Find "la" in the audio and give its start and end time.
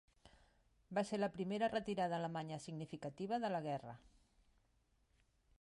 1.19-1.29, 3.57-3.63